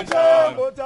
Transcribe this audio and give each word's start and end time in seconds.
Embattled 0.00 0.76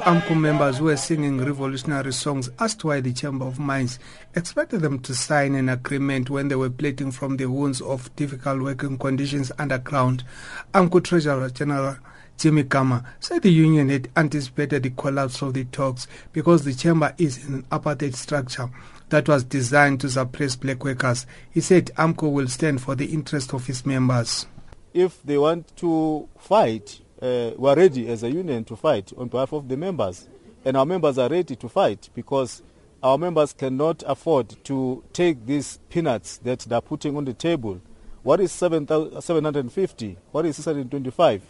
AMCU 0.00 0.36
members 0.36 0.78
who 0.78 0.86
were 0.86 0.96
singing 0.96 1.38
revolutionary 1.38 2.12
songs 2.12 2.50
asked 2.58 2.82
why 2.82 3.00
the 3.00 3.12
Chamber 3.12 3.44
of 3.44 3.60
Mines 3.60 4.00
expected 4.34 4.80
them 4.80 4.98
to 4.98 5.14
sign 5.14 5.54
an 5.54 5.68
agreement 5.68 6.28
when 6.28 6.48
they 6.48 6.56
were 6.56 6.68
bleeding 6.68 7.12
from 7.12 7.36
the 7.36 7.46
wounds 7.46 7.80
of 7.80 8.14
difficult 8.16 8.62
working 8.62 8.98
conditions 8.98 9.52
underground. 9.60 10.24
AMCU 10.72 11.04
Treasurer 11.04 11.50
General 11.50 11.98
Jimmy 12.36 12.64
Gama 12.64 13.04
said 13.20 13.42
the 13.42 13.52
union 13.52 13.90
had 13.90 14.08
anticipated 14.16 14.82
the 14.82 14.90
collapse 14.90 15.40
of 15.40 15.54
the 15.54 15.66
talks 15.66 16.08
because 16.32 16.64
the 16.64 16.74
chamber 16.74 17.14
is 17.16 17.46
an 17.46 17.62
apartheid 17.70 18.16
structure 18.16 18.68
that 19.10 19.28
was 19.28 19.44
designed 19.44 20.00
to 20.00 20.10
suppress 20.10 20.56
black 20.56 20.82
workers. 20.82 21.26
He 21.52 21.60
said 21.60 21.92
AMCU 21.96 22.32
will 22.32 22.48
stand 22.48 22.82
for 22.82 22.96
the 22.96 23.06
interest 23.06 23.54
of 23.54 23.68
its 23.68 23.86
members. 23.86 24.46
If 24.92 25.22
they 25.22 25.38
want 25.38 25.76
to 25.76 26.28
fight, 26.38 27.02
uh, 27.24 27.52
we 27.56 27.70
are 27.70 27.76
ready 27.76 28.06
as 28.08 28.22
a 28.22 28.30
union 28.30 28.62
to 28.64 28.76
fight 28.76 29.10
on 29.16 29.28
behalf 29.28 29.52
of 29.54 29.66
the 29.66 29.76
members. 29.76 30.28
And 30.64 30.76
our 30.76 30.84
members 30.84 31.16
are 31.16 31.28
ready 31.28 31.56
to 31.56 31.68
fight 31.70 32.10
because 32.14 32.62
our 33.02 33.16
members 33.16 33.54
cannot 33.54 34.02
afford 34.06 34.62
to 34.64 35.02
take 35.14 35.46
these 35.46 35.78
peanuts 35.88 36.36
that 36.38 36.60
they're 36.60 36.82
putting 36.82 37.16
on 37.16 37.24
the 37.24 37.32
table. 37.32 37.80
What 38.22 38.40
is 38.40 38.52
7, 38.52 38.86
750? 39.20 40.18
What 40.32 40.44
is 40.44 40.56
625? 40.56 41.42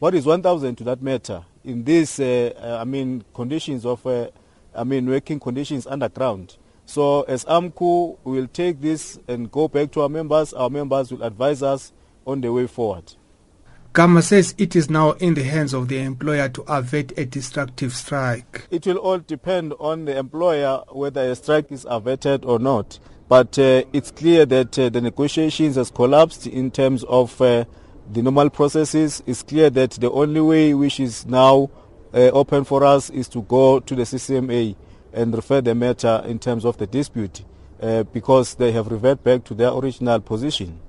What 0.00 0.14
is 0.14 0.26
1,000 0.26 0.76
to 0.76 0.84
that 0.84 1.02
matter 1.02 1.44
in 1.62 1.84
these, 1.84 2.18
uh, 2.18 2.52
uh, 2.60 2.78
I 2.80 2.84
mean, 2.84 3.24
conditions 3.32 3.86
of, 3.86 4.04
uh, 4.06 4.30
I 4.74 4.82
mean, 4.82 5.08
working 5.08 5.38
conditions 5.38 5.86
underground? 5.86 6.56
So 6.86 7.22
as 7.22 7.44
AMCU, 7.44 8.18
we 8.24 8.40
will 8.40 8.48
take 8.48 8.80
this 8.80 9.18
and 9.28 9.50
go 9.50 9.68
back 9.68 9.92
to 9.92 10.02
our 10.02 10.08
members. 10.08 10.52
Our 10.52 10.70
members 10.70 11.12
will 11.12 11.22
advise 11.22 11.62
us 11.62 11.92
on 12.26 12.40
the 12.40 12.52
way 12.52 12.66
forward. 12.66 13.14
Gama 13.92 14.22
says 14.22 14.54
it 14.56 14.76
is 14.76 14.88
now 14.88 15.12
in 15.12 15.34
the 15.34 15.42
hands 15.42 15.74
of 15.74 15.88
the 15.88 15.98
employer 15.98 16.48
to 16.50 16.62
avert 16.68 17.12
a 17.18 17.24
destructive 17.24 17.92
strike. 17.92 18.68
It 18.70 18.86
will 18.86 18.98
all 18.98 19.18
depend 19.18 19.74
on 19.80 20.04
the 20.04 20.16
employer 20.16 20.84
whether 20.92 21.28
a 21.28 21.34
strike 21.34 21.72
is 21.72 21.84
averted 21.90 22.44
or 22.44 22.60
not. 22.60 23.00
But 23.28 23.58
uh, 23.58 23.82
it's 23.92 24.12
clear 24.12 24.46
that 24.46 24.78
uh, 24.78 24.90
the 24.90 25.00
negotiations 25.00 25.74
has 25.74 25.90
collapsed 25.90 26.46
in 26.46 26.70
terms 26.70 27.02
of 27.02 27.40
uh, 27.40 27.64
the 28.12 28.22
normal 28.22 28.48
processes, 28.50 29.24
it's 29.26 29.42
clear 29.42 29.70
that 29.70 29.90
the 29.92 30.10
only 30.12 30.40
way 30.40 30.72
which 30.72 31.00
is 31.00 31.26
now 31.26 31.68
uh, 32.14 32.30
open 32.30 32.62
for 32.62 32.84
us 32.84 33.10
is 33.10 33.28
to 33.30 33.42
go 33.42 33.80
to 33.80 33.94
the 33.96 34.02
CCMA 34.02 34.76
and 35.12 35.34
refer 35.34 35.60
the 35.60 35.74
matter 35.74 36.22
in 36.26 36.38
terms 36.38 36.64
of 36.64 36.76
the 36.76 36.86
dispute 36.86 37.44
uh, 37.82 38.04
because 38.04 38.54
they 38.54 38.70
have 38.70 38.86
reverted 38.86 39.24
back 39.24 39.44
to 39.44 39.54
their 39.54 39.72
original 39.72 40.20
position. 40.20 40.80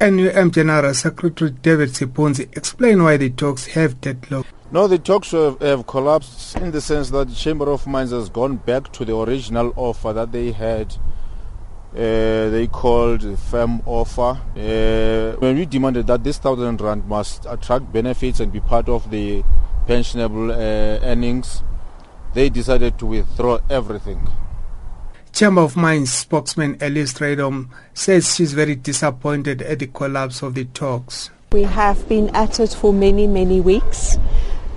NUM 0.00 0.50
General 0.50 0.94
Secretary 0.94 1.50
David 1.50 1.90
Sipunzi 1.90 2.48
explained 2.56 3.04
why 3.04 3.18
the 3.18 3.28
talks 3.28 3.66
have 3.66 4.00
deadlocked. 4.00 4.48
No, 4.72 4.88
the 4.88 4.98
talks 4.98 5.32
have, 5.32 5.60
have, 5.60 5.86
collapsed 5.86 6.56
in 6.56 6.70
the 6.70 6.80
sense 6.80 7.10
that 7.10 7.28
the 7.28 7.34
Chamber 7.34 7.68
of 7.68 7.86
Mines 7.86 8.10
has 8.12 8.30
gone 8.30 8.56
back 8.56 8.90
to 8.94 9.04
the 9.04 9.14
original 9.14 9.74
offer 9.76 10.14
that 10.14 10.32
they 10.32 10.52
had 10.52 10.96
uh, 11.92 12.48
they 12.48 12.66
called 12.72 13.20
the 13.20 13.36
firm 13.36 13.82
offer. 13.84 14.40
Uh, 14.56 15.38
when 15.38 15.56
we 15.58 15.66
demanded 15.66 16.06
that 16.06 16.24
this 16.24 16.38
thousand 16.38 16.80
rand 16.80 17.06
must 17.06 17.44
attract 17.46 17.92
benefits 17.92 18.40
and 18.40 18.50
be 18.50 18.60
part 18.60 18.88
of 18.88 19.10
the 19.10 19.42
pensionable 19.86 20.50
uh, 20.50 21.04
earnings, 21.04 21.62
they 22.32 22.48
decided 22.48 22.98
to 22.98 23.04
withdraw 23.04 23.58
everything. 23.68 24.26
Chamber 25.40 25.62
of 25.62 25.74
Mines 25.74 26.12
spokesman 26.12 26.76
Alice 26.82 27.14
Radom 27.14 27.70
says 27.94 28.34
she's 28.34 28.52
very 28.52 28.74
disappointed 28.74 29.62
at 29.62 29.78
the 29.78 29.86
collapse 29.86 30.42
of 30.42 30.52
the 30.52 30.66
talks. 30.66 31.30
We 31.52 31.62
have 31.62 32.06
been 32.10 32.28
at 32.36 32.60
it 32.60 32.74
for 32.74 32.92
many, 32.92 33.26
many 33.26 33.58
weeks, 33.58 34.18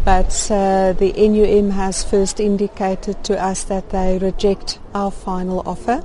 but 0.05 0.31
uh, 0.49 0.93
the 0.93 1.11
NUM 1.17 1.71
has 1.71 2.05
first 2.05 2.39
indicated 2.39 3.25
to 3.25 3.37
us 3.43 3.65
that 3.65 3.89
they 3.89 4.17
reject 4.19 4.79
our 4.95 5.11
final 5.11 5.63
offer 5.65 6.01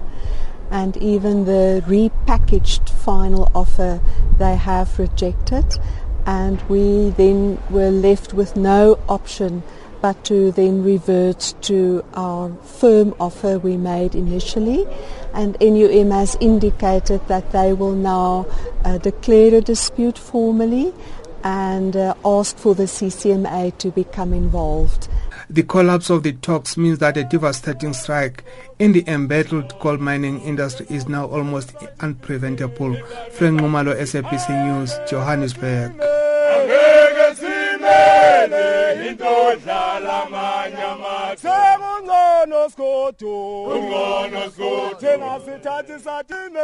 and 0.73 0.97
even 0.97 1.45
the 1.45 1.85
repackaged 1.87 2.91
final 2.91 3.53
offer 3.55 4.01
they 4.41 4.57
have 4.57 4.99
rejected 4.99 5.67
and 6.27 6.61
we 6.63 7.11
then 7.11 7.63
were 7.71 7.91
left 7.91 8.35
with 8.35 8.57
no 8.57 8.99
option 9.09 9.63
but 10.01 10.25
to 10.25 10.53
then 10.53 10.83
revert 10.83 11.55
to 11.63 12.05
our 12.15 12.53
firm 12.63 13.15
offer 13.19 13.59
we 13.59 13.77
made 13.77 14.15
initially 14.15 14.87
and 15.35 15.57
NUM 15.61 16.11
has 16.11 16.37
indicated 16.41 17.27
that 17.29 17.51
they 17.53 17.73
will 17.73 17.95
now 17.95 18.47
uh, 18.85 18.99
declare 18.99 19.55
a 19.55 19.61
dispute 19.61 20.19
formally 20.19 20.93
and 21.45 21.97
uh, 21.97 22.15
ask 22.25 22.57
for 22.57 22.75
the 22.75 22.85
CCMA 22.85 23.77
to 23.79 23.91
become 23.91 24.33
involved. 24.33 25.09
The 25.51 25.63
collapse 25.63 26.11
of 26.11 26.25
the 26.25 26.33
talks 26.33 26.77
means 26.77 26.99
that 26.99 27.17
a 27.17 27.25
devastating 27.25 27.95
strike 27.95 28.45
in 28.79 28.93
the 28.93 29.03
embattled 29.07 29.79
coal 29.79 29.97
mining 29.97 30.41
industry 30.43 30.87
is 30.91 31.09
now 31.09 31.27
almost 31.27 31.71
unpreventable. 32.01 33.01
Frank 33.33 33.61
Ngumalo, 33.61 33.97
SABC 33.97 34.67
News, 34.67 34.93
Johannesburg. 35.09 36.08
intodlala 39.07 40.23
amanye 40.23 40.83
amathi 40.83 41.43
sekungcono 41.43 42.61
sgodu 42.71 43.35
ungcono 43.73 44.51
sgodu 44.51 44.97
njengasithathi 44.97 45.99
sathine 46.05 46.61